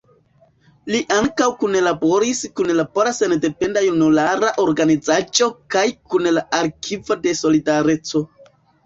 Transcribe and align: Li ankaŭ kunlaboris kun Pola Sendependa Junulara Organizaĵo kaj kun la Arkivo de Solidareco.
Li 0.91 0.99
ankaŭ 1.15 1.49
kunlaboris 1.63 2.39
kun 2.59 2.71
Pola 2.97 3.11
Sendependa 3.17 3.83
Junulara 3.89 4.49
Organizaĵo 4.65 5.51
kaj 5.77 5.85
kun 6.15 6.27
la 6.39 6.45
Arkivo 6.61 7.19
de 7.27 7.35
Solidareco. 7.43 8.25